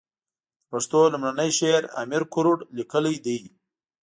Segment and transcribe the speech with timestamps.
[0.63, 3.37] د پښتو لومړنی شعر امير کروړ ليکلی ده.